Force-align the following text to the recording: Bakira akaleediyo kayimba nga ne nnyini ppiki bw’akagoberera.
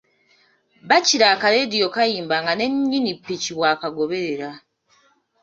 Bakira 0.89 1.25
akaleediyo 1.33 1.87
kayimba 1.95 2.35
nga 2.41 2.53
ne 2.55 2.65
nnyini 2.71 3.13
ppiki 3.19 3.51
bw’akagoberera. 3.57 4.49